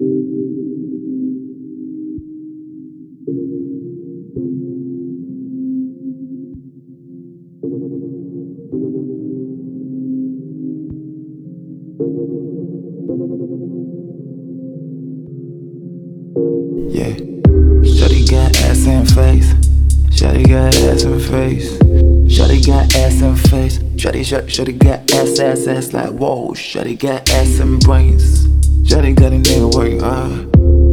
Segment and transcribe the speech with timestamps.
[0.00, 0.06] Yeah.
[17.82, 19.52] Shawty got ass and face.
[20.14, 21.72] Shawty got ass and face.
[22.28, 23.78] Shawty got ass and face.
[23.96, 26.52] Shawty, shawty, shawty got ass, ass, ass like whoa.
[26.52, 28.46] Shawty got ass and brains.
[28.88, 29.57] Shawty got a nigga
[29.96, 30.02] work.
[30.02, 30.28] Uh.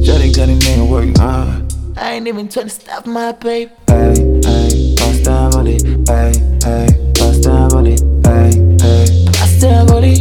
[0.00, 1.72] Shawty got a nigga work hard.
[1.96, 3.70] I ain't even trying to stop my babe.
[3.88, 4.14] Hey,
[4.44, 5.82] hey, bust on it.
[6.08, 8.00] Hey, hey, bust on it.
[8.24, 10.20] Hey, hey, bust on it.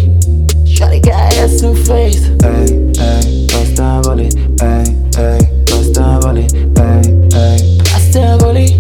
[0.66, 2.26] Shawty got ass and face.
[2.41, 4.34] Hey, hey, bust on it.
[4.60, 4.86] Hey,
[5.16, 6.52] hey, bust on it.
[6.77, 8.72] Hey, hey, bust on it.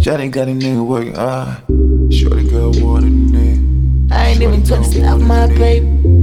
[0.00, 1.48] Shawty got a nigga working hard.
[1.48, 2.10] Uh.
[2.10, 4.12] Shorty got water in it.
[4.12, 6.19] I ain't even trying to stop my babe.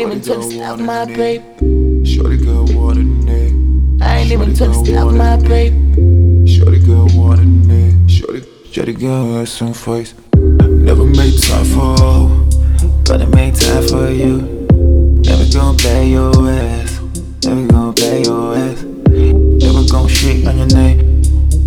[0.00, 1.42] Ain't even trying to stop my babe.
[2.06, 2.38] Shorty
[2.74, 4.02] water in it.
[4.02, 5.74] I ain't even trying to stop my babe.
[6.48, 6.80] Shorty
[7.16, 8.10] water in it.
[8.10, 8.40] Shorty,
[8.72, 10.14] Shawty got ass and face.
[10.34, 12.28] Never made time for her,
[13.04, 14.38] but I made time for you.
[15.28, 17.00] Never gonna play your ass.
[17.44, 18.82] Never gonna play your ass.
[18.82, 21.22] Never gonna shit on your name.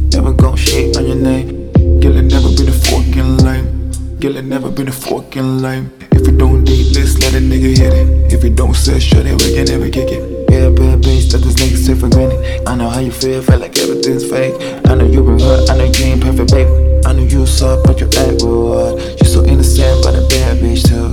[0.09, 1.72] Never gonna shit on your name.
[2.02, 3.91] girl, it never been a fucking lame.
[4.19, 5.91] Girl, it never been a fucking lame.
[6.23, 8.31] If you don't date, let's let a nigga hit it.
[8.31, 10.23] If it don't set shut it, we can never kick it.
[10.49, 12.66] Yeah, bad bitch, that this nigga sit for granted.
[12.66, 14.55] I know how you feel, feel like everything's fake.
[14.88, 16.71] I know you been hurt, I know you ain't perfect, baby.
[17.05, 19.01] I know you suck, but you act real hard.
[19.19, 21.11] You so innocent, but a bad bitch too.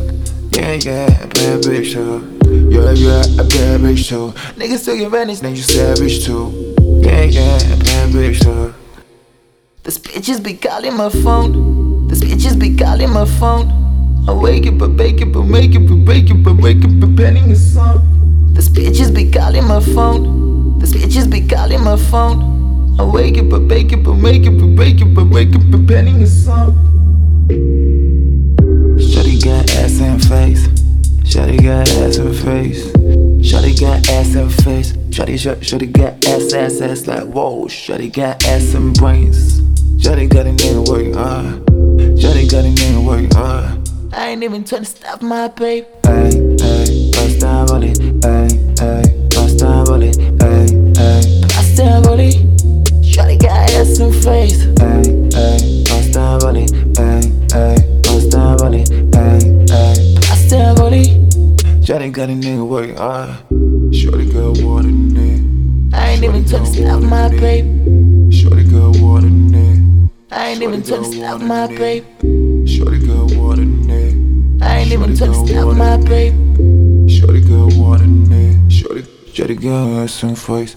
[0.55, 2.23] Yeah, yeah, a bad bitch too.
[2.71, 4.31] Yeah, yeah, a bad bitch too.
[4.55, 6.55] Niggas took advantage, now you savage too.
[7.03, 8.75] Yeah, yeah, a bad bitch too.
[9.83, 12.07] This bitches be calling my phone.
[12.07, 13.90] This bitches be calling my phone.
[14.29, 16.91] I wake up, I bake up, I make up, I break up, I wake up,
[17.03, 18.53] I penning a song.
[18.53, 20.79] This bitches be calling my phone.
[20.79, 22.99] This bitches be calling my phone.
[23.01, 25.63] I wake up, I bake up, I make up, I break up, I wake up,
[25.75, 26.75] I penning a song.
[28.99, 30.67] Shawty got ass and face.
[31.25, 32.87] Shawty got ass and face.
[33.41, 34.93] Shawty got ass and face.
[35.11, 37.67] Shawty, shawty, got ass, ass, ass like whoa.
[37.67, 39.61] Shawty got ass and brains.
[40.03, 41.65] Shawty got a nigga working hard.
[42.21, 43.70] Shawty got a nigga working hard.
[44.21, 45.87] I ain't even trying to stop my babe.
[46.05, 47.97] Hey, hey, bust down it.
[48.23, 48.49] Hey,
[48.79, 50.15] hey, bust down it.
[50.15, 50.67] Hey,
[51.01, 52.35] hey, bust down on it.
[53.01, 54.61] Shawty got ass and face.
[54.79, 56.71] Hey, hey, bust down it.
[56.99, 58.91] Hey, hey, bust down it.
[58.91, 59.41] Hey,
[59.73, 61.09] hey, bust down on it.
[61.83, 63.31] Shawty got a nigga working hard.
[63.31, 63.91] Uh.
[63.91, 65.97] Shorty got water in it.
[65.97, 68.31] I ain't even trying to stop my babe.
[68.31, 70.11] Shorty got water in it.
[70.31, 72.05] I ain't even trying to stop my babe.
[72.69, 73.00] Shorty
[74.93, 76.35] even trying to stop my babe.
[77.09, 78.73] Shorty girl, in it.
[78.73, 79.03] Shorty.
[79.03, 80.75] Shawty got ass and face.